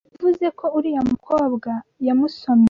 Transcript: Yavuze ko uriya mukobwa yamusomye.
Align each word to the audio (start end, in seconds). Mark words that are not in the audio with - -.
Yavuze 0.13 0.45
ko 0.59 0.65
uriya 0.77 1.01
mukobwa 1.11 1.71
yamusomye. 2.07 2.59